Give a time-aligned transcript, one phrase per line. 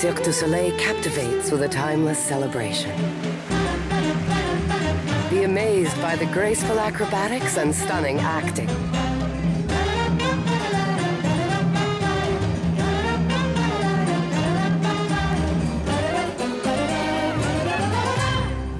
[0.00, 2.92] Cirque du Soleil captivates with a timeless celebration.
[5.28, 8.68] Be amazed by the graceful acrobatics and stunning acting.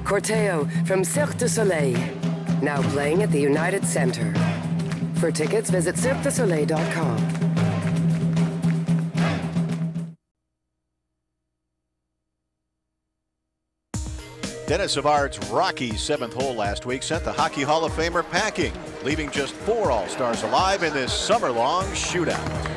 [0.05, 1.99] Corteo from Cirque du Soleil,
[2.63, 4.33] now playing at the United Center.
[5.17, 7.38] For tickets, visit cirquedusoleil.com.
[14.69, 19.31] Denis Savard's rocky seventh hole last week sent the Hockey Hall of Famer packing, leaving
[19.31, 22.68] just four All Stars alive in this summer long shootout.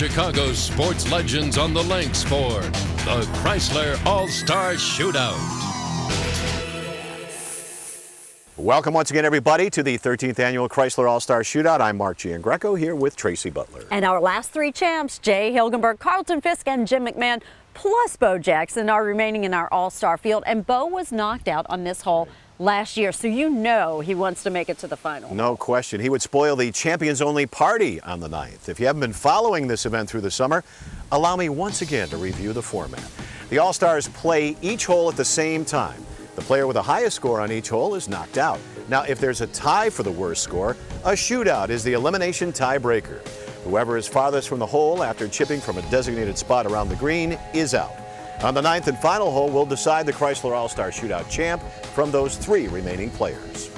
[0.00, 5.36] Chicago's sports legends on the links for the Chrysler All Star Shootout.
[8.56, 11.82] Welcome once again, everybody, to the 13th annual Chrysler All Star Shootout.
[11.82, 13.84] I'm Mark Giangreco here with Tracy Butler.
[13.90, 17.42] And our last three champs, Jay Hilgenberg, Carlton Fisk, and Jim McMahon,
[17.74, 20.44] plus Bo Jackson, are remaining in our All Star field.
[20.46, 22.26] And Bo was knocked out on this hole
[22.60, 25.34] last year, so you know he wants to make it to the final.
[25.34, 26.00] No question.
[26.00, 28.68] He would spoil the champions only party on the 9th.
[28.68, 30.62] If you haven't been following this event through the summer,
[31.10, 33.04] allow me once again to review the format.
[33.48, 36.04] The All Stars play each hole at the same time.
[36.36, 38.60] The player with the highest score on each hole is knocked out.
[38.88, 43.26] Now, if there's a tie for the worst score, a shootout is the elimination tiebreaker.
[43.64, 47.38] Whoever is farthest from the hole after chipping from a designated spot around the green
[47.52, 47.92] is out.
[48.42, 51.62] On the ninth and final hole, we'll decide the Chrysler All Star Shootout champ
[51.94, 53.70] from those three remaining players.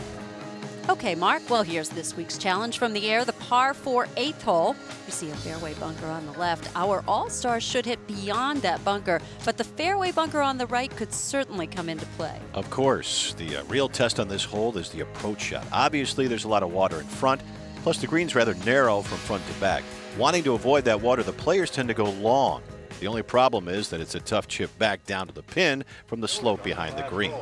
[0.88, 1.48] Okay, Mark.
[1.50, 4.76] Well, here's this week's challenge from the air the par 4 eighth hole.
[5.06, 6.68] You see a fairway bunker on the left.
[6.76, 11.12] Our all-star should hit beyond that bunker, but the fairway bunker on the right could
[11.12, 12.38] certainly come into play.
[12.54, 15.66] Of course, the uh, real test on this hole is the approach shot.
[15.72, 17.40] Obviously, there's a lot of water in front,
[17.82, 19.82] plus, the green's rather narrow from front to back.
[20.16, 22.62] Wanting to avoid that water, the players tend to go long.
[23.02, 26.20] The only problem is that it's a tough chip back down to the pin from
[26.20, 27.34] the slope behind the green.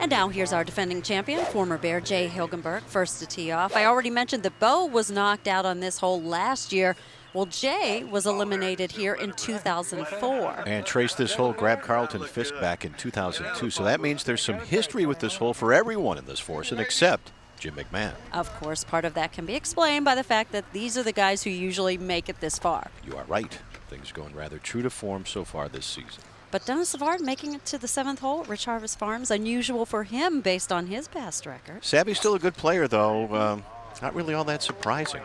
[0.00, 3.76] And now here's our defending champion, former Bear Jay Hilgenberg, first to tee off.
[3.76, 6.96] I already mentioned that Bo was knocked out on this hole last year.
[7.34, 10.64] Well, Jay was eliminated here in 2004.
[10.66, 13.70] And Trace this hole grabbed Carlton Fisk back in 2002.
[13.70, 17.30] So that means there's some history with this hole for everyone in this foursome except
[17.60, 18.14] Jim McMahon.
[18.32, 21.12] Of course, part of that can be explained by the fact that these are the
[21.12, 22.90] guys who usually make it this far.
[23.06, 23.56] You are right.
[23.88, 26.22] Things going rather true to form so far this season.
[26.50, 30.04] But Denis Savard making it to the seventh hole at Rich Harvest Farms, unusual for
[30.04, 31.84] him based on his past record.
[31.84, 33.34] Savvy's still a good player, though.
[33.34, 33.64] Um,
[34.02, 35.22] not really all that surprising.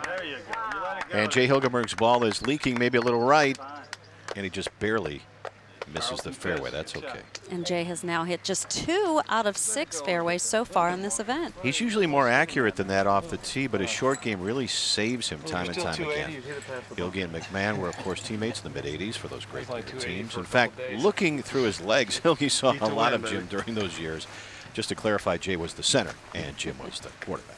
[1.12, 3.58] And Jay Hilgenberg's ball is leaking maybe a little right,
[4.36, 5.22] and he just barely
[5.94, 6.72] misses the fairway.
[6.72, 7.22] That's okay.
[7.50, 11.20] And Jay has now hit just two out of six fairways so far in this
[11.20, 11.56] event.
[11.64, 15.30] He's usually more accurate than that off the tee, but his short game really saves
[15.30, 16.42] him time and time again.
[16.96, 19.68] Hilge and McMahon were, of course, teammates in the mid-'80s for those great
[20.00, 20.36] teams.
[20.38, 24.28] In fact, looking through his legs, Hilge saw a lot of Jim during those years.
[24.74, 27.58] Just to clarify, Jay was the center and Jim was the quarterback.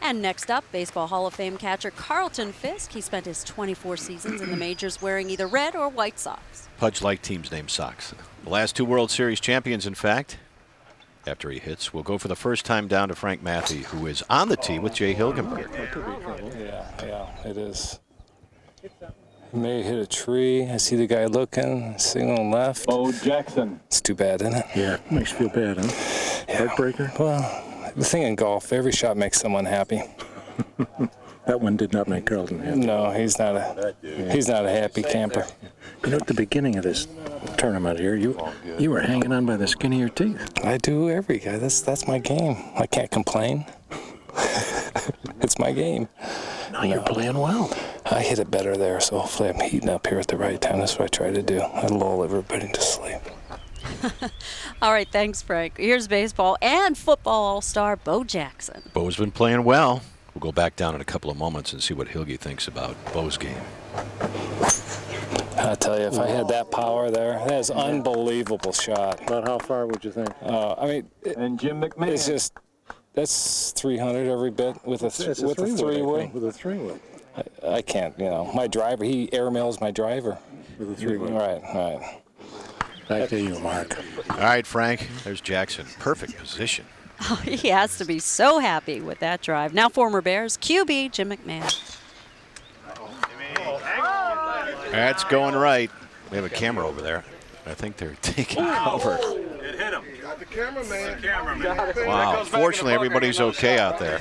[0.00, 2.92] And next up, Baseball Hall of Fame catcher Carlton Fisk.
[2.92, 6.68] He spent his 24 seasons in the majors wearing either red or white socks.
[6.78, 8.14] Pudge like teams named socks.
[8.44, 10.38] The last two World Series champions, in fact.
[11.26, 14.22] After he hits, we'll go for the first time down to Frank Mathie, who is
[14.30, 15.68] on the tee with Jay Hilgenberg.
[16.58, 17.98] Yeah, yeah, it is.
[18.80, 20.68] He may hit a tree.
[20.70, 22.86] I see the guy looking, signaling left.
[22.86, 23.80] Bo Jackson.
[23.86, 24.66] It's too bad, isn't it?
[24.74, 26.44] Yeah, makes you feel bad, huh?
[26.48, 26.66] Yeah.
[26.66, 27.18] Heartbreaker.
[27.18, 30.02] Well, the thing in golf, every shot makes someone happy.
[31.46, 32.80] that one did not make Carlton happy.
[32.80, 33.94] No, he's not a
[34.30, 35.46] he's not a happy camper.
[36.04, 37.08] You know, at the beginning of this
[37.56, 38.38] tournament here, you
[38.78, 40.52] you were hanging on by the skin of your teeth.
[40.64, 41.58] I do every guy.
[41.58, 42.56] That's that's my game.
[42.76, 43.66] I can't complain.
[45.40, 46.08] it's my game.
[46.72, 47.74] No, you're playing well.
[48.04, 50.78] I hit it better there, so hopefully I'm heating up here at the right time.
[50.78, 51.60] That's what I try to do.
[51.60, 53.20] I lull everybody to sleep.
[54.82, 55.76] All right, thanks, Frank.
[55.76, 58.82] Here's baseball and football all-star Bo Jackson.
[58.92, 60.02] Bo's been playing well.
[60.34, 62.96] We'll go back down in a couple of moments and see what Hilge thinks about
[63.12, 63.60] Bo's game.
[65.56, 69.20] I tell you, if I had that power there, that is unbelievable shot.
[69.22, 70.30] About how far would you think?
[70.40, 72.08] Uh, I mean, it, and Jim McMahon.
[72.08, 72.54] It's just
[73.14, 76.32] that's 300 every bit with a, th- with a three wood.
[76.32, 77.00] With a three wood.
[77.36, 78.50] I, I, can't, you know.
[78.54, 80.38] My driver, he airmails my driver.
[80.78, 81.32] With a three wood.
[81.32, 82.22] Right, right.
[83.08, 83.98] Back to you, Mark.
[84.30, 85.08] All right, Frank.
[85.24, 85.86] There's Jackson.
[85.98, 86.84] Perfect position.
[87.22, 89.74] Oh, he has to be so happy with that drive.
[89.74, 91.94] Now former Bears QB Jim McMahon.
[94.92, 95.90] That's going right.
[96.30, 97.24] We have a camera over there.
[97.66, 99.18] I think they're taking cover.
[99.20, 100.04] It hit him.
[100.22, 102.06] Got the camera, man.
[102.06, 102.44] Wow.
[102.44, 104.18] Fortunately, everybody's okay out there.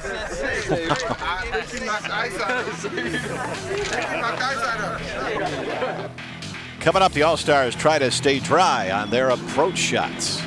[6.87, 10.37] Coming up, the All Stars try to stay dry on their approach shots.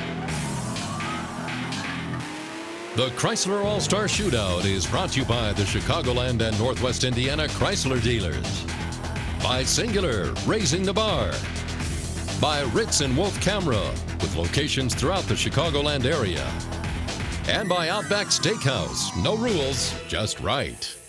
[2.95, 7.45] The Chrysler All Star Shootout is brought to you by the Chicagoland and Northwest Indiana
[7.45, 8.65] Chrysler dealers.
[9.43, 11.31] By Cingular, raising the bar.
[12.41, 16.51] By Ritz and Wolf Camera, with locations throughout the Chicagoland area.
[17.49, 21.00] And by Outback Steakhouse, no rules, just right.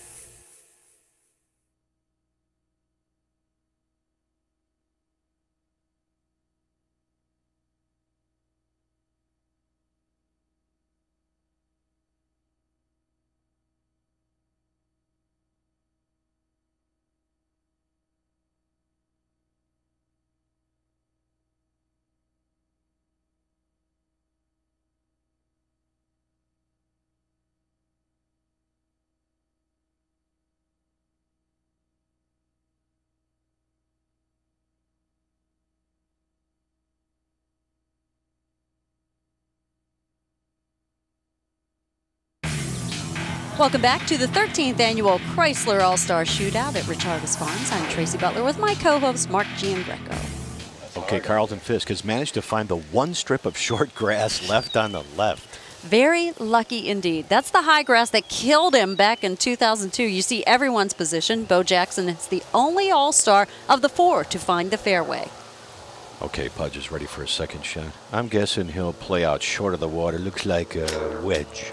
[43.59, 47.71] Welcome back to the 13th annual Chrysler All Star Shootout at Rich Harvest Farms.
[47.71, 50.97] I'm Tracy Butler with my co host Mark Giangreco.
[50.97, 54.93] Okay, Carlton Fisk has managed to find the one strip of short grass left on
[54.93, 55.61] the left.
[55.83, 57.27] Very lucky indeed.
[57.29, 60.03] That's the high grass that killed him back in 2002.
[60.03, 61.45] You see everyone's position.
[61.45, 65.29] Bo Jackson is the only All Star of the four to find the fairway.
[66.23, 67.93] Okay, Pudge is ready for a second shot.
[68.13, 70.19] I'm guessing he'll play out short of the water.
[70.19, 71.71] Looks like a wedge.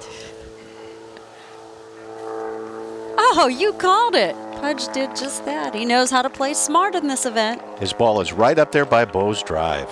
[3.22, 4.34] Oh, you called it.
[4.54, 5.76] Pudge did just that.
[5.76, 7.62] He knows how to play smart in this event.
[7.80, 9.90] His ball is right up there by Bo's drive.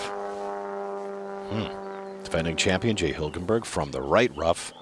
[1.50, 2.24] Hmm.
[2.24, 4.74] Defending champion Jay Hilgenberg from the right rough.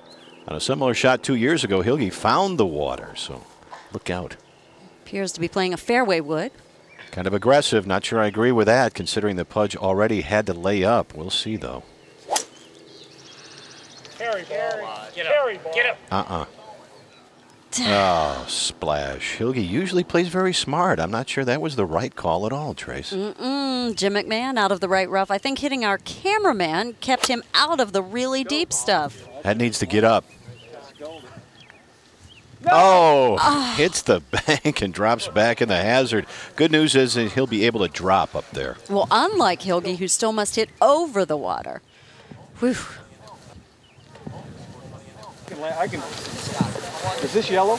[0.48, 3.44] On a similar shot two years ago, Hilge found the water, so
[3.92, 4.36] look out.
[5.04, 6.52] Appears to be playing a fairway wood.
[7.12, 7.88] Kind of aggressive.
[7.88, 11.16] Not sure I agree with that, considering the Pudge already had to lay up.
[11.16, 11.84] We'll see, though.
[14.18, 15.08] Carry ball.
[15.16, 15.74] Get up.
[15.74, 15.98] Get up.
[16.12, 16.46] Uh-uh.
[17.82, 19.36] Oh, splash.
[19.36, 21.00] Hilge usually plays very smart.
[21.00, 23.12] I'm not sure that was the right call at all, Trace.
[23.12, 23.96] Mm-mm.
[23.96, 25.32] Jim McMahon out of the right rough.
[25.32, 29.28] I think hitting our cameraman kept him out of the really deep stuff.
[29.44, 30.26] That needs to get up.
[32.72, 33.76] Oh, ah.
[33.78, 36.26] hits the bank and drops back in the hazard.
[36.56, 38.78] Good news is that he'll be able to drop up there.
[38.90, 41.82] Well, unlike Hilge, who still must hit over the water.
[42.60, 42.76] Whew.
[45.78, 46.02] I can.
[47.24, 47.78] Is this yellow?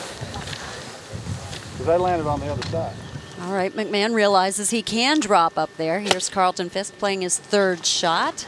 [1.73, 2.95] Because I landed on the other side.
[3.41, 5.99] All right, McMahon realizes he can drop up there.
[5.99, 8.47] Here's Carlton Fisk playing his third shot.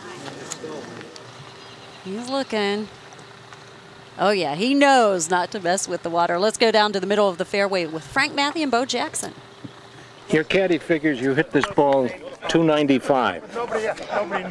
[2.04, 2.88] He's looking.
[4.18, 6.40] Oh, yeah, he knows not to mess with the water.
[6.40, 9.34] Let's go down to the middle of the fairway with Frank Mathie and Bo Jackson.
[10.30, 12.10] Your caddy figures you hit this ball
[12.50, 13.56] 295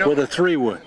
[0.06, 0.80] with a three wood.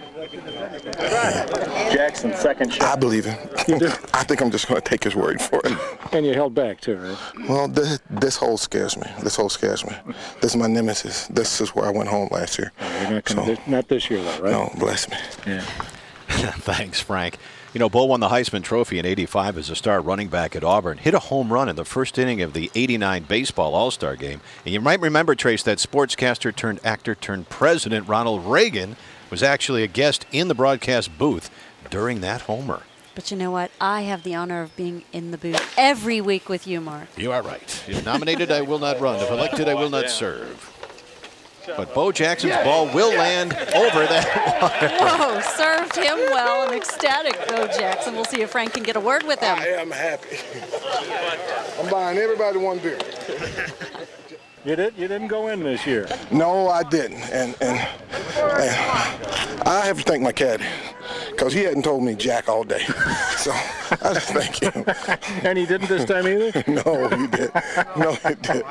[1.92, 2.98] Jackson, second shot.
[2.98, 3.38] I believe him.
[4.14, 5.78] I think I'm just going to take his word for it.
[6.14, 7.18] And you held back too, right?
[7.50, 9.08] Well, this, this hole scares me.
[9.24, 9.94] This hole scares me.
[10.42, 11.28] This is my nemesis.
[11.28, 12.72] This is where I went home last year.
[12.80, 14.52] Oh, you're not, gonna, So- not this year, though, right?
[14.52, 15.18] No, bless me.
[15.46, 15.62] Yeah.
[16.30, 17.38] Thanks, Frank.
[17.74, 20.64] You know, Bo won the Heisman Trophy in 85 as a star running back at
[20.64, 20.98] Auburn.
[20.98, 24.42] Hit a home run in the first inning of the 89 baseball All Star game.
[24.66, 28.98] And you might remember, Trace, that sportscaster turned actor turned president Ronald Reagan
[29.32, 31.50] was actually a guest in the broadcast booth
[31.90, 32.84] during that homer.
[33.16, 33.72] But you know what?
[33.82, 37.08] I have the honor of being in the booth every week with you, Mark.
[37.18, 37.84] You are right.
[37.88, 39.20] If nominated, I will not run.
[39.20, 40.68] If elected, I will not serve.
[41.78, 44.98] But Bo Jackson's ball will land over that.
[45.00, 46.68] Whoa, served him well.
[46.68, 48.16] An ecstatic Bo Jackson.
[48.16, 49.58] We'll see if Frank can get a word with him.
[49.60, 50.38] I am happy.
[51.80, 53.00] I'm buying everybody one beer.
[54.64, 54.96] You did.
[54.96, 56.08] You didn't go in this year.
[56.32, 57.24] No, I didn't.
[57.32, 60.66] And, and, and I have to thank my caddy
[61.32, 62.86] because he hadn't told me jack all day.
[63.42, 64.86] So I just thank him.
[65.44, 66.64] And he didn't this time either.
[66.68, 67.52] No, he did.
[67.98, 68.64] No, he did.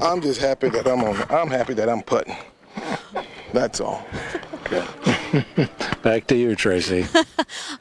[0.00, 1.22] I'm just happy that I'm on.
[1.28, 2.34] I'm happy that I'm putting.
[3.52, 4.06] That's all.
[6.02, 7.04] Back to you, Tracy.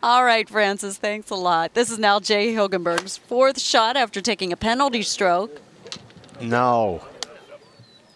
[0.03, 1.75] All right, Francis, thanks a lot.
[1.75, 5.61] This is now Jay Hilgenberg's fourth shot after taking a penalty stroke.
[6.41, 7.01] No.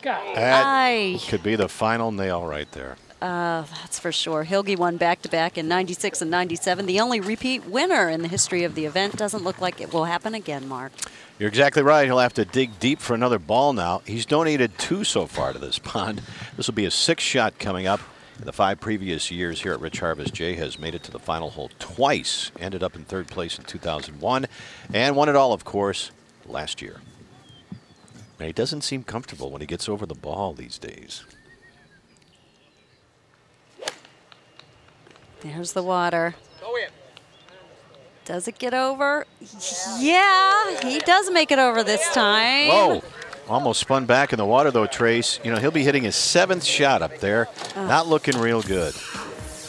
[0.04, 1.20] That Aye.
[1.30, 2.98] could be the final nail right there.
[3.22, 4.44] Uh, that's for sure.
[4.44, 6.86] Hilge won back to back in 96 and 97.
[6.86, 9.16] The only repeat winner in the history of the event.
[9.16, 10.92] Doesn't look like it will happen again, Mark.
[11.40, 12.06] You're exactly right.
[12.06, 14.02] He'll have to dig deep for another ball now.
[14.06, 16.22] He's donated two so far to this pond.
[16.58, 18.02] This will be a sixth shot coming up.
[18.40, 21.20] In the five previous years here at Rich Harvest, Jay has made it to the
[21.20, 24.48] final hole twice, ended up in third place in 2001,
[24.94, 26.12] and won it all, of course,
[26.46, 26.98] last year.
[28.40, 31.24] And he doesn't seem comfortable when he gets over the ball these days.
[35.42, 36.36] There's the water.
[38.26, 39.28] Does it get over?
[40.00, 42.70] Yeah, he does make it over this time.
[42.70, 43.04] Whoa!
[43.50, 45.42] Almost spun back in the water, though, Trace.
[45.44, 47.50] You know, he'll be hitting his seventh shot up there.
[47.76, 48.94] Not looking real good.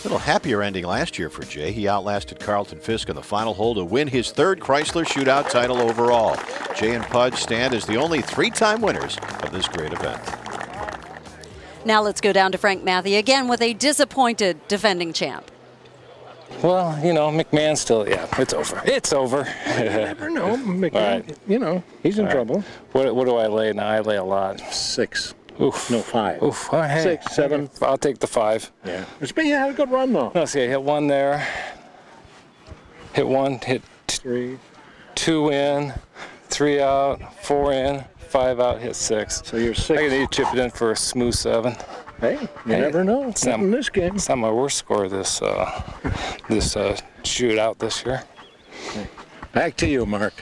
[0.05, 1.73] A little happier ending last year for Jay.
[1.73, 5.79] He outlasted Carlton Fisk on the final hole to win his third Chrysler Shootout title
[5.81, 6.37] overall.
[6.77, 10.21] Jay and Pudge stand as the only three time winners of this great event.
[11.87, 15.51] Now let's go down to Frank Mathie again with a disappointed defending champ.
[16.63, 18.83] Well, you know, McMahon still, yeah, it's over.
[18.85, 19.45] It's over.
[19.67, 20.59] Never know.
[20.59, 21.39] McMahon, All right.
[21.49, 22.35] You know, he's in All right.
[22.35, 22.65] trouble.
[22.93, 23.87] What, what do I lay now?
[23.87, 24.61] I lay a lot.
[24.61, 25.35] Six.
[25.61, 25.91] Oof.
[25.91, 26.43] No, five.
[26.43, 26.69] Oof.
[26.73, 27.03] Oh, hey.
[27.03, 27.71] Six, seven.
[27.83, 28.71] I'll take the five.
[28.85, 29.05] Yeah.
[29.21, 30.33] It's been, yeah, had a good run, though.
[30.35, 30.65] Let's see.
[30.65, 31.47] I hit one there.
[33.13, 33.59] Hit one.
[33.59, 34.59] Hit Three.
[35.15, 35.93] two in.
[36.49, 37.21] Three out.
[37.45, 38.05] Four in.
[38.19, 38.81] Five out.
[38.81, 39.43] Hit six.
[39.45, 40.01] So you're six.
[40.03, 41.77] I need to chip it in for a smooth seven.
[42.21, 43.29] Hey, you Hey, never know.
[43.29, 44.17] it's Not not- in this game.
[44.17, 45.83] It's not my worst score this uh,
[46.49, 48.23] this uh, shootout this year.
[49.53, 50.35] Back to you, Mark.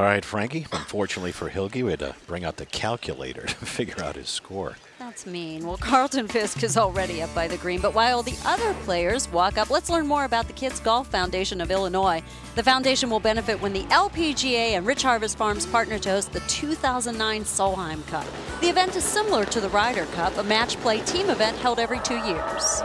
[0.00, 0.66] All right, Frankie.
[0.72, 4.78] Unfortunately for Hilge, we had to bring out the calculator to figure out his score.
[4.98, 5.66] That's mean.
[5.66, 9.58] Well, Carlton Fisk is already up by the green, but while the other players walk
[9.58, 12.22] up, let's learn more about the Kids Golf Foundation of Illinois.
[12.54, 16.40] The foundation will benefit when the LPGA and Rich Harvest Farms partner to host the
[16.40, 18.24] 2009 Solheim Cup.
[18.62, 22.00] The event is similar to the Ryder Cup, a match play team event held every
[22.00, 22.82] two years.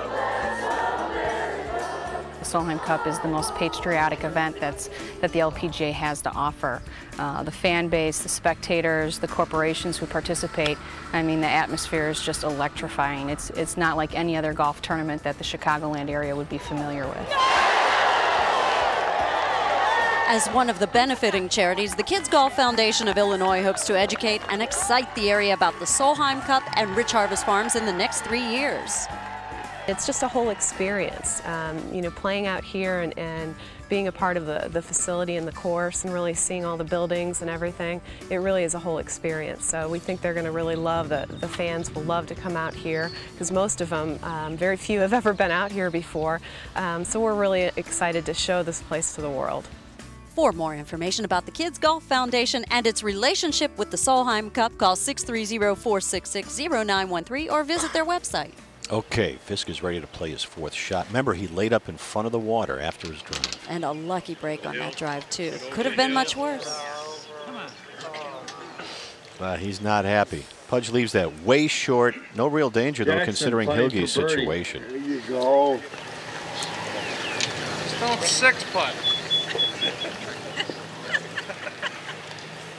[2.55, 6.81] Solheim Cup is the most patriotic event that's that the LPGA has to offer.
[7.19, 10.77] Uh, the fan base, the spectators, the corporations who participate.
[11.11, 13.29] I mean, the atmosphere is just electrifying.
[13.29, 17.05] It's it's not like any other golf tournament that the Chicagoland area would be familiar
[17.05, 17.27] with.
[20.27, 24.41] As one of the benefiting charities, the Kids Golf Foundation of Illinois hopes to educate
[24.49, 28.21] and excite the area about the Solheim Cup and Rich Harvest Farms in the next
[28.21, 29.07] three years.
[29.87, 33.53] It's just a whole experience, um, you know, playing out here and, and
[33.87, 36.83] being a part of the, the facility and the course and really seeing all the
[36.83, 38.01] buildings and everything.
[38.31, 39.63] It really is a whole experience.
[39.63, 42.57] So we think they're going to really love the, the fans will love to come
[42.57, 46.41] out here because most of them, um, very few have ever been out here before.
[46.75, 49.67] Um, so we're really excited to show this place to the world.
[50.29, 54.75] For more information about the Kids Golf Foundation and its relationship with the Solheim Cup,
[54.79, 58.53] call 630-466-0913 or visit their website.
[58.91, 61.07] Okay, Fisk is ready to play his fourth shot.
[61.07, 63.67] Remember, he laid up in front of the water after his drive.
[63.67, 65.53] And a lucky break on that drive, too.
[65.71, 66.67] Could have been much worse.
[69.39, 70.45] Uh, he's not happy.
[70.67, 72.15] Pudge leaves that way short.
[72.35, 74.83] No real danger, though, Jackson considering playing Hilge's situation.
[74.87, 75.79] There you go.
[77.87, 79.14] Still six putt.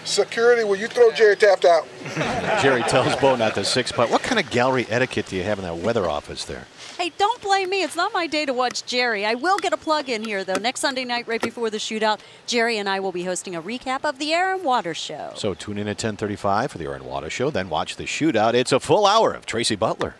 [0.07, 1.87] Security, will you throw Jerry Taft out?
[2.63, 4.09] Jerry tells Bo not to six putt.
[4.09, 6.67] What kind of gallery etiquette do you have in that weather office there?
[6.97, 7.83] Hey, don't blame me.
[7.83, 9.27] It's not my day to watch Jerry.
[9.27, 10.55] I will get a plug in here, though.
[10.55, 14.05] Next Sunday night, right before the shootout, Jerry and I will be hosting a recap
[14.05, 15.33] of the Air and Water Show.
[15.35, 17.51] So tune in at 10:35 for the Air and Water Show.
[17.51, 18.55] Then watch the shootout.
[18.55, 20.15] It's a full hour of Tracy Butler.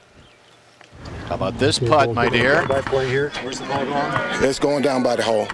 [1.29, 2.67] How about this putt, my dear?
[2.87, 3.31] Play here.
[3.43, 4.45] Where's the ball going?
[4.45, 5.49] It's going down by the hole.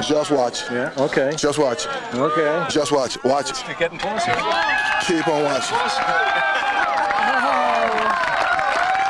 [0.00, 0.62] Just watch.
[0.70, 0.92] Yeah.
[0.96, 1.34] Okay.
[1.36, 1.86] Just watch.
[2.14, 2.66] Okay.
[2.70, 3.22] Just watch.
[3.24, 3.66] Watch.
[3.68, 4.32] You're getting closer.
[5.06, 5.76] Keep on watching.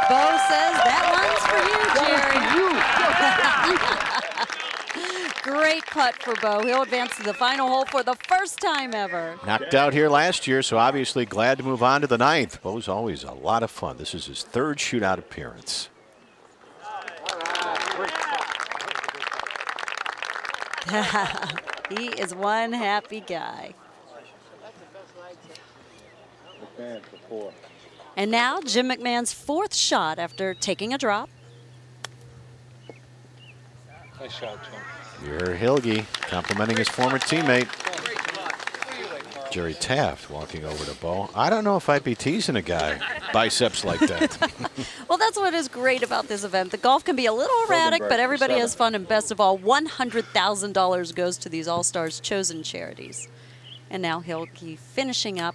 [0.09, 0.17] Bo
[0.49, 2.39] says that one's for you, Jerry.
[5.69, 6.65] Great putt for Bo.
[6.65, 9.39] He'll advance to the final hole for the first time ever.
[9.45, 12.63] Knocked out here last year, so obviously glad to move on to the ninth.
[12.63, 13.99] Bo's always a lot of fun.
[13.99, 15.91] This is his third shootout appearance.
[21.91, 23.75] he is one happy guy.
[28.17, 31.29] And now, Jim McMahon's fourth shot after taking a drop.
[34.19, 34.81] Nice shot, Jim.
[35.25, 37.69] You're Hilge complimenting his former teammate.
[39.51, 41.31] Jerry Taft walking over to Bo.
[41.35, 43.01] I don't know if I'd be teasing a guy
[43.33, 44.37] biceps like that.
[45.09, 46.71] Well, that's what is great about this event.
[46.71, 49.59] The golf can be a little erratic, but everybody has fun, and best of all,
[49.59, 53.27] $100,000 goes to these All Stars chosen charities.
[53.91, 55.55] And now Hilge finishing up.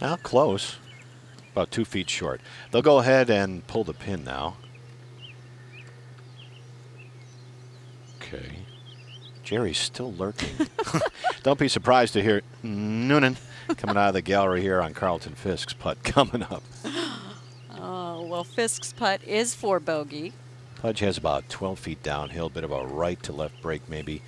[0.00, 0.76] Now close.
[1.52, 2.40] About two feet short.
[2.72, 4.56] They'll go ahead and pull the pin now.
[8.20, 8.58] Okay.
[9.44, 10.68] Jerry's still lurking.
[11.42, 13.36] Don't be surprised to hear Noonan
[13.76, 16.62] coming out of the gallery here on Carlton Fisk's putt coming up.
[17.86, 20.32] Oh, well, Fisk's putt is for bogey.
[20.76, 24.22] Pudge has about 12 feet downhill, bit of a right to left break maybe.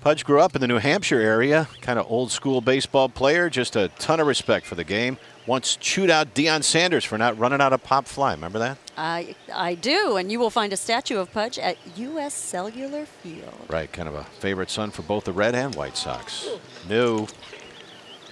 [0.00, 3.76] Pudge grew up in the New Hampshire area, kind of old school baseball player, just
[3.76, 5.18] a ton of respect for the game.
[5.46, 8.32] Once chewed out Deion Sanders for not running out of pop fly.
[8.32, 8.78] Remember that?
[8.96, 12.34] I, I do, and you will find a statue of Pudge at U.S.
[12.34, 13.66] Cellular Field.
[13.68, 16.48] Right, kind of a favorite son for both the Red and White Sox.
[16.88, 17.26] No.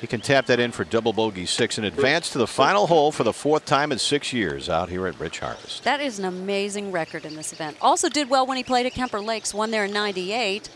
[0.01, 3.13] He can tap that in for double bogey six and advance to the final hole
[3.13, 5.85] for the fourth time in six years out here at Rich Harvest.
[5.85, 7.77] That is an amazing record in this event.
[7.81, 10.69] Also did well when he played at Kemper Lakes, won there in 98.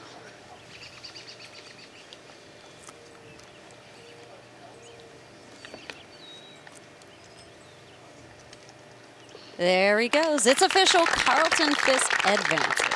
[9.57, 10.47] There he goes.
[10.47, 11.07] It's official.
[11.07, 12.87] Carlton Fisk advances.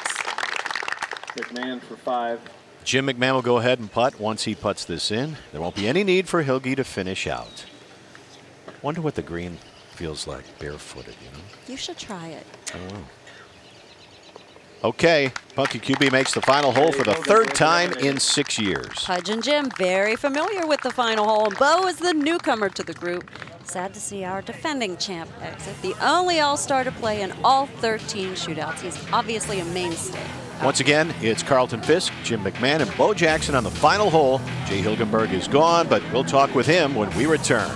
[1.36, 2.40] McMahon for five.
[2.84, 5.36] Jim McMahon will go ahead and putt once he puts this in.
[5.52, 7.64] There won't be any need for Hilge to finish out.
[8.82, 9.58] Wonder what the green
[9.92, 11.44] feels like barefooted, you know?
[11.68, 12.46] You should try it.
[12.74, 13.04] I will.
[14.82, 19.04] Okay, Punky QB makes the final hole for the third time in six years.
[19.04, 22.82] Pudge and Jim very familiar with the final hole, and Bo is the newcomer to
[22.82, 23.30] the group.
[23.70, 28.30] Sad to see our defending champ exit, the only all-star to play in all 13
[28.30, 28.80] shootouts.
[28.80, 30.18] He's obviously a mainstay.
[30.64, 34.38] Once again, it's Carlton Fisk, Jim McMahon, and Bo Jackson on the final hole.
[34.66, 37.70] Jay Hilgenberg is gone, but we'll talk with him when we return.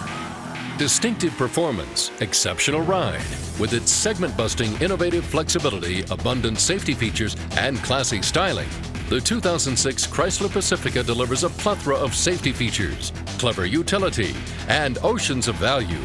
[0.78, 3.22] Distinctive performance, exceptional ride.
[3.60, 8.68] With its segment busting, innovative flexibility, abundant safety features, and classy styling,
[9.08, 14.34] the 2006 Chrysler Pacifica delivers a plethora of safety features, clever utility,
[14.68, 16.00] and oceans of value.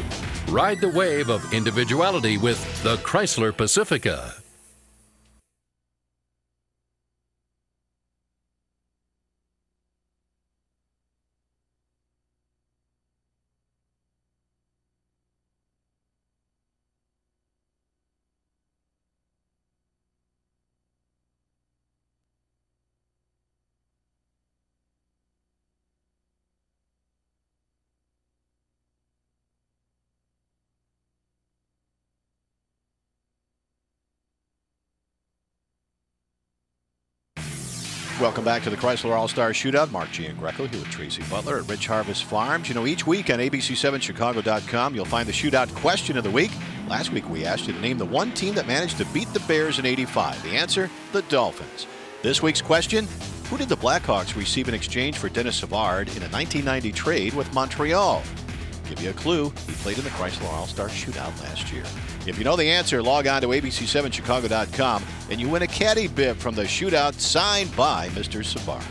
[0.48, 4.34] Ride the wave of individuality with the Chrysler Pacifica.
[38.20, 39.90] Welcome back to the Chrysler All Star Shootout.
[39.92, 42.68] Mark Giangreco here with Tracy Butler at Rich Harvest Farms.
[42.68, 46.50] You know, each week on ABC7Chicago.com, you'll find the shootout question of the week.
[46.86, 49.40] Last week, we asked you to name the one team that managed to beat the
[49.40, 50.42] Bears in 85.
[50.42, 51.86] The answer, the Dolphins.
[52.20, 53.08] This week's question
[53.48, 57.50] Who did the Blackhawks receive in exchange for Denis Savard in a 1990 trade with
[57.54, 58.22] Montreal?
[58.90, 61.84] Give you a clue, he played in the Chrysler All Star Shootout last year.
[62.26, 66.38] If you know the answer, log on to ABC7Chicago.com and you win a caddy bib
[66.38, 68.44] from the shootout signed by Mr.
[68.44, 68.82] Savard.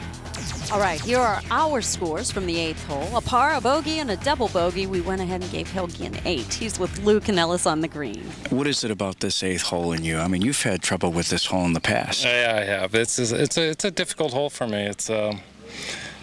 [0.72, 3.18] All right, here are our scores from the eighth hole.
[3.18, 4.88] A par, a bogey, and a double bogey.
[4.88, 6.54] We went ahead and gave Hilge an eight.
[6.54, 8.24] He's with Luke and Ellis on the green.
[8.52, 10.18] What is it about this eighth hole in you?
[10.18, 12.24] I mean, you've had trouble with this hole in the past.
[12.24, 12.96] Yeah, I have.
[12.96, 14.84] It's it's a it's a difficult hole for me.
[14.84, 15.42] It's um,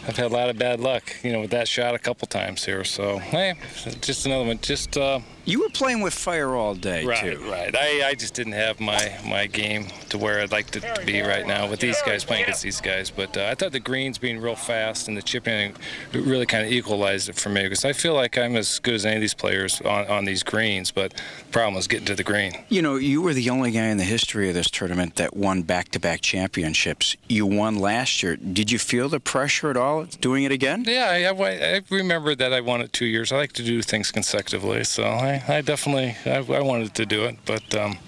[0.09, 2.65] I've had a lot of bad luck, you know, with that shot a couple times
[2.65, 2.85] here.
[2.85, 3.55] So hey,
[4.01, 4.61] just another one.
[4.61, 7.51] Just uh, you were playing with fire all day right, too.
[7.51, 11.21] Right, I, I just didn't have my my game to where I'd like to be
[11.23, 13.11] right now with these guys playing against these guys.
[13.11, 15.75] But uh, I thought the greens being real fast and the chipping
[16.13, 19.07] really kind of equalized it for me because I feel like I'm as good as
[19.07, 20.91] any of these players on, on these greens.
[20.91, 22.53] But the problem was getting to the green.
[22.69, 25.63] You know, you were the only guy in the history of this tournament that won
[25.63, 27.17] back-to-back championships.
[27.29, 28.37] You won last year.
[28.37, 30.85] Did you feel the pressure at all doing it again?
[30.87, 33.31] Yeah, I, I, I remember that I won it two years.
[33.31, 37.25] I like to do things consecutively, so I, I definitely I, I, wanted to do
[37.25, 37.37] it.
[37.45, 37.99] But um,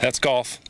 [0.00, 0.60] that's golf.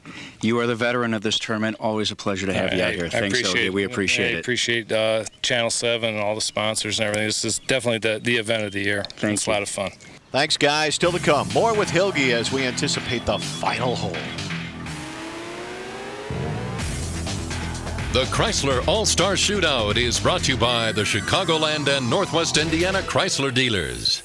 [0.43, 1.77] You are the veteran of this tournament.
[1.81, 3.09] Always a pleasure to have I, you out here.
[3.09, 4.41] Thanks, appreciate, We appreciate I it.
[4.41, 7.27] appreciate uh, Channel 7 and all the sponsors and everything.
[7.27, 9.05] This is definitely the, the event of the year.
[9.17, 9.43] Thanks.
[9.43, 9.93] It's a lot of fun.
[10.33, 10.97] Thanks, guys.
[10.97, 11.49] Still to come.
[11.55, 14.17] More with Hilge as we anticipate the final hole.
[18.13, 23.01] The Chrysler All Star Shootout is brought to you by the Chicagoland and Northwest Indiana
[23.03, 24.24] Chrysler dealers.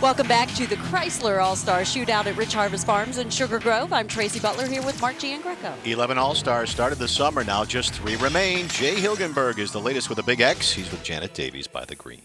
[0.00, 3.92] Welcome back to the Chrysler All Star Shootout at Rich Harvest Farms in Sugar Grove.
[3.92, 5.74] I'm Tracy Butler here with Mark Giangreco.
[5.84, 7.42] 11 All Stars started the summer.
[7.42, 8.68] Now just three remain.
[8.68, 10.70] Jay Hilgenberg is the latest with a big X.
[10.70, 12.22] He's with Janet Davies by the green.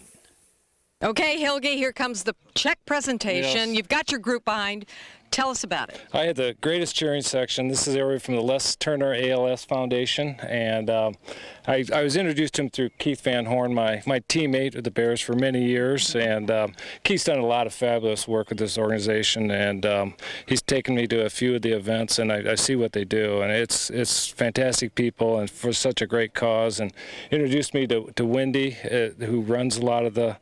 [1.04, 3.68] Okay, Hilge, here comes the check presentation.
[3.68, 3.76] Yes.
[3.76, 4.86] You've got your group behind.
[5.30, 6.00] Tell us about it.
[6.12, 7.66] I had the greatest cheering section.
[7.66, 11.16] This is area from the Les Turner ALS Foundation, and um,
[11.66, 14.92] I, I was introduced to him through Keith Van Horne, my, my teammate with the
[14.92, 16.14] Bears for many years.
[16.14, 20.14] And um, Keith's done a lot of fabulous work with this organization, and um,
[20.46, 23.04] he's taken me to a few of the events, and I, I see what they
[23.04, 26.78] do, and it's it's fantastic people, and for such a great cause.
[26.78, 26.92] And
[27.32, 30.36] introduced me to, to Wendy, uh, who runs a lot of the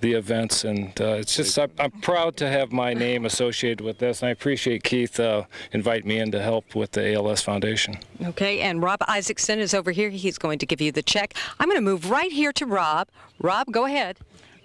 [0.00, 3.98] the events, and uh, it's just I'm, I'm proud to have my name associated with
[3.98, 7.98] this, and I appreciate Keith uh, inviting me in to help with the ALS Foundation.
[8.22, 10.10] Okay, and Rob Isaacson is over here.
[10.10, 11.34] He's going to give you the check.
[11.58, 13.08] I'm going to move right here to Rob.
[13.40, 14.18] Rob, go ahead.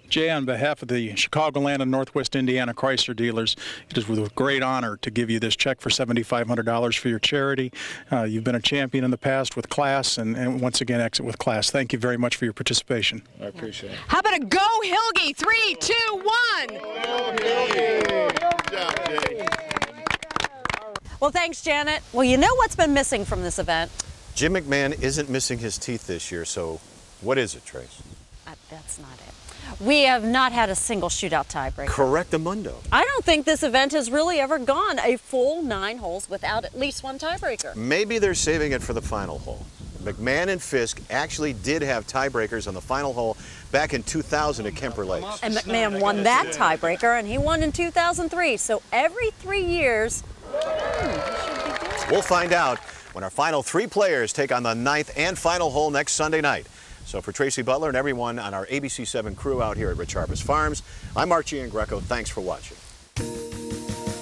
[0.08, 3.56] Jay, on behalf of the Chicagoland and Northwest Indiana Chrysler dealers,
[3.90, 7.18] it is with a great honor to give you this check for $7,500 for your
[7.18, 7.72] charity.
[8.12, 11.24] Uh, you've been a champion in the past with class, and, and once again, exit
[11.24, 11.70] with class.
[11.70, 13.22] Thank you very much for your participation.
[13.40, 13.98] I appreciate it.
[14.06, 15.34] How about a go, Hilge?
[15.36, 16.80] Three, two, one.
[21.20, 22.02] Well, thanks, Janet.
[22.12, 23.90] Well, you know what's been missing from this event?
[24.34, 26.80] Jim McMahon isn't missing his teeth this year, so
[27.20, 28.02] what is it, Trace?
[28.46, 29.33] Uh, that's not it.
[29.80, 31.86] We have not had a single shootout tiebreaker.
[31.88, 32.74] Correct, Amundo.
[32.92, 36.78] I don't think this event has really ever gone a full nine holes without at
[36.78, 37.74] least one tiebreaker.
[37.76, 39.66] Maybe they're saving it for the final hole.
[40.02, 43.38] McMahon and Fisk actually did have tiebreakers on the final hole
[43.72, 45.40] back in 2000 at Kemper Lakes.
[45.42, 48.58] And McMahon won that tiebreaker, and he won in 2003.
[48.58, 50.22] So every three years,
[50.52, 51.44] hmm,
[52.10, 52.78] We'll find out
[53.14, 56.66] when our final three players take on the ninth and final hole next Sunday night.
[57.04, 60.42] So for Tracy Butler and everyone on our ABC7 crew out here at Rich Harvest
[60.42, 60.82] Farms,
[61.14, 62.00] I'm Mark Giangreco.
[62.02, 62.76] Thanks for watching.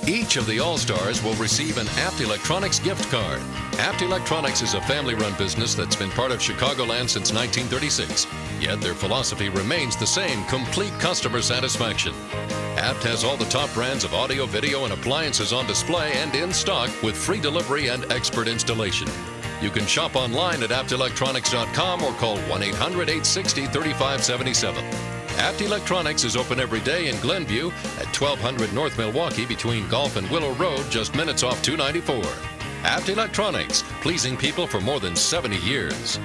[0.07, 3.41] Each of the All Stars will receive an Apt Electronics gift card.
[3.79, 8.27] Apt Electronics is a family run business that's been part of Chicagoland since 1936.
[8.61, 12.13] Yet their philosophy remains the same complete customer satisfaction.
[12.77, 16.53] Apt has all the top brands of audio, video, and appliances on display and in
[16.53, 19.07] stock with free delivery and expert installation.
[19.63, 24.85] You can shop online at aptelectronics.com or call 1 800 860 3577.
[25.39, 27.69] Apt Electronics is open every day in Glenview
[28.01, 32.25] at 1200 North Milwaukee between Golf and Willow Road, just minutes off 294.
[32.83, 36.19] Apt Electronics, pleasing people for more than 70 years.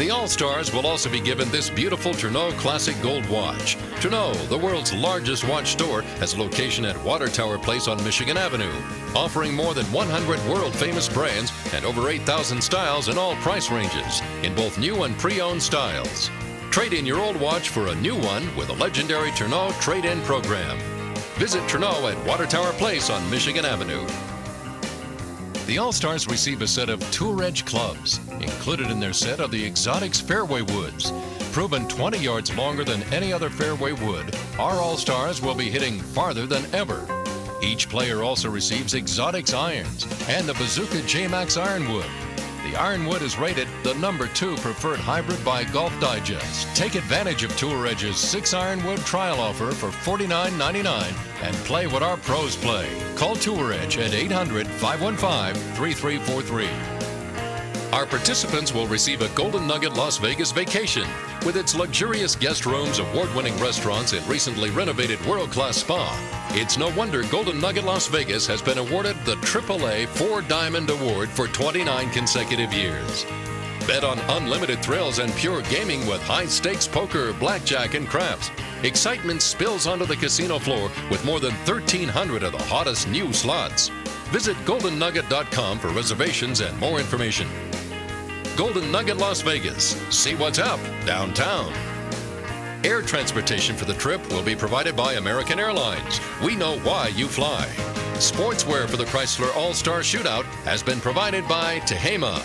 [0.00, 3.76] The All Stars will also be given this beautiful Tourneau Classic Gold watch.
[4.00, 8.38] Tourneau, the world's largest watch store, has a location at Water Tower Place on Michigan
[8.38, 8.72] Avenue,
[9.14, 14.22] offering more than 100 world famous brands and over 8,000 styles in all price ranges,
[14.42, 16.30] in both new and pre owned styles.
[16.70, 20.22] Trade in your old watch for a new one with a legendary Tourneau trade in
[20.22, 20.78] program.
[21.36, 24.06] Visit Tourneau at Water Tower Place on Michigan Avenue.
[25.70, 28.18] The All Stars receive a set of Tour Edge clubs.
[28.40, 31.12] Included in their set are the Exotics Fairway Woods.
[31.52, 36.00] Proven 20 yards longer than any other fairway wood, our All Stars will be hitting
[36.00, 37.06] farther than ever.
[37.62, 42.10] Each player also receives Exotics irons and the Bazooka J-Max Ironwood.
[42.64, 46.68] The Ironwood is rated the number two preferred hybrid by Golf Digest.
[46.76, 51.10] Take advantage of Tour Edge's six Ironwood trial offer for $49.99
[51.42, 52.86] and play what our pros play.
[53.16, 56.68] Call Tour Edge at 800 515 3343.
[57.92, 61.08] Our participants will receive a Golden Nugget Las Vegas vacation
[61.46, 66.39] with its luxurious guest rooms, award winning restaurants, and recently renovated world class spa.
[66.52, 71.28] It's no wonder Golden Nugget Las Vegas has been awarded the AAA Four Diamond Award
[71.28, 73.24] for 29 consecutive years.
[73.86, 78.50] Bet on unlimited thrills and pure gaming with high stakes poker, blackjack, and craps.
[78.82, 83.88] Excitement spills onto the casino floor with more than 1,300 of the hottest new slots.
[84.32, 87.46] Visit goldennugget.com for reservations and more information.
[88.56, 89.94] Golden Nugget Las Vegas.
[90.10, 91.89] See what's up downtown.
[92.82, 96.18] Air transportation for the trip will be provided by American Airlines.
[96.42, 97.66] We know why you fly.
[98.14, 102.38] Sportswear for the Chrysler All Star Shootout has been provided by Tehama.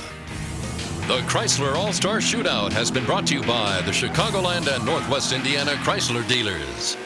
[1.08, 5.32] The Chrysler All Star Shootout has been brought to you by the Chicagoland and Northwest
[5.32, 6.98] Indiana Chrysler dealers.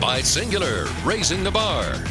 [0.00, 2.02] By Cingular, raising the bar.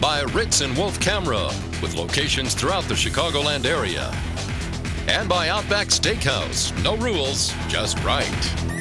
[0.00, 1.48] By Ritz and Wolf Camera,
[1.82, 4.14] with locations throughout the Chicagoland area.
[5.08, 8.71] And by Outback Steakhouse, no rules, just right.